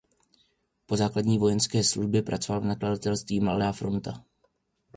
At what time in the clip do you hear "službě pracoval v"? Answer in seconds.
1.83-2.65